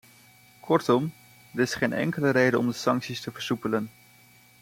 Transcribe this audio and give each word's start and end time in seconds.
Kortom, 0.61 1.11
er 1.53 1.59
is 1.59 1.73
geen 1.73 1.93
enkele 1.93 2.29
reden 2.29 2.59
om 2.59 2.67
de 2.67 2.73
sancties 2.73 3.21
te 3.21 3.31
versoepelen. 3.31 3.89